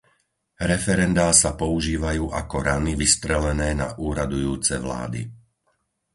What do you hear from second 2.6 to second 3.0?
rany